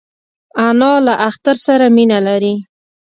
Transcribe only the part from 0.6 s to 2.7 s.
انا له اختر سره مینه لري